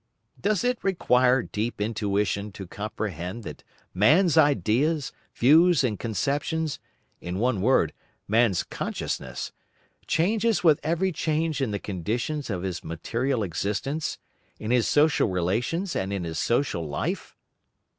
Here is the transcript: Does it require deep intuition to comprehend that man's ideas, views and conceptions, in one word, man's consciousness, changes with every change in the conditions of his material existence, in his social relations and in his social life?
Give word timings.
Does 0.41 0.63
it 0.63 0.83
require 0.83 1.43
deep 1.43 1.79
intuition 1.79 2.51
to 2.53 2.65
comprehend 2.65 3.43
that 3.43 3.63
man's 3.93 4.35
ideas, 4.35 5.13
views 5.35 5.83
and 5.83 5.99
conceptions, 5.99 6.79
in 7.19 7.37
one 7.37 7.61
word, 7.61 7.93
man's 8.27 8.63
consciousness, 8.63 9.51
changes 10.07 10.63
with 10.63 10.79
every 10.81 11.11
change 11.11 11.61
in 11.61 11.69
the 11.69 11.77
conditions 11.77 12.49
of 12.49 12.63
his 12.63 12.83
material 12.83 13.43
existence, 13.43 14.17
in 14.59 14.71
his 14.71 14.87
social 14.87 15.29
relations 15.29 15.95
and 15.95 16.11
in 16.11 16.23
his 16.23 16.39
social 16.39 16.87
life? 16.87 17.35